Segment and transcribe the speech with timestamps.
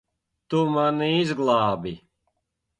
[0.49, 1.95] Tu mani izglābi.